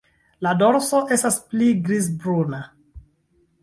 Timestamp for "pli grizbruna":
1.53-2.67